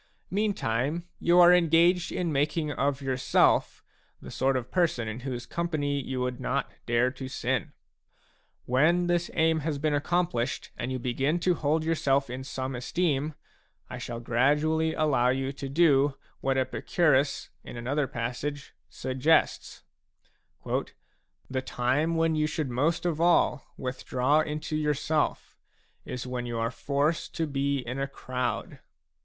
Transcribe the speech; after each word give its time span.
Meantime, 0.31 1.07
you 1.19 1.39
are 1.39 1.53
engaged 1.53 2.11
in 2.11 2.31
making 2.31 2.71
of 2.71 3.03
yourself 3.03 3.83
the 4.19 4.31
sort 4.31 4.57
of 4.57 4.71
person 4.71 5.07
in 5.07 5.19
whose 5.19 5.45
company 5.45 6.01
you 6.01 6.19
would 6.19 6.39
not 6.39 6.71
dare 6.87 7.11
to 7.11 7.27
sin. 7.27 7.71
When 8.65 9.05
this 9.05 9.29
aim 9.35 9.59
has 9.59 9.77
been 9.77 9.93
accomplished 9.93 10.71
and 10.75 10.91
you 10.91 10.97
begin 10.97 11.37
to 11.41 11.53
hold 11.53 11.83
yourself 11.83 12.31
in 12.31 12.43
some 12.43 12.73
esteem, 12.73 13.35
I 13.91 13.99
shall 13.99 14.19
gradually 14.19 14.95
allow 14.95 15.29
you 15.29 15.51
to 15.53 15.69
do 15.69 16.15
what 16.39 16.57
Epicurus, 16.57 17.51
in 17.63 17.77
another 17.77 18.07
passage, 18.07 18.73
suggests: 18.89 19.83
b" 20.65 20.81
The 21.51 21.61
time 21.61 22.15
when 22.15 22.33
you 22.33 22.47
should 22.47 22.71
most 22.71 23.05
of 23.05 23.21
all 23.21 23.67
withdraw 23.77 24.39
into 24.39 24.75
yourself 24.75 25.59
is 26.05 26.25
when 26.25 26.47
you 26.47 26.57
are 26.57 26.71
forced 26.71 27.35
to 27.35 27.45
be 27.45 27.77
in 27.85 27.99
a 27.99 28.07
crowd." 28.07 28.79